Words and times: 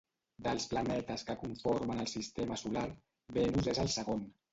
Dels 0.45 0.63
planetes 0.69 1.23
que 1.27 1.35
conformen 1.41 2.01
el 2.05 2.09
sistema 2.13 2.57
solar, 2.63 2.87
Venus 3.37 3.71
és 3.75 3.83
el 3.85 3.93
segon. 3.99 4.25